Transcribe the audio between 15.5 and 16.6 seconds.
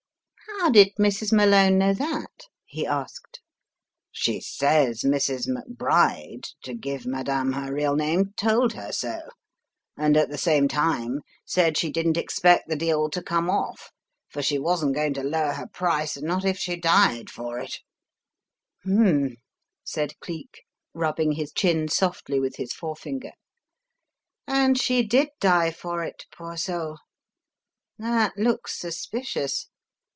her price, not if